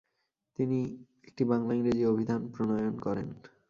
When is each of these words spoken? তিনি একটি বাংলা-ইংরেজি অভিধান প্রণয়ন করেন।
তিনি 0.59 0.79
একটি 1.23 1.43
বাংলা-ইংরেজি 1.43 2.03
অভিধান 2.05 2.41
প্রণয়ন 2.47 2.95
করেন। 2.99 3.27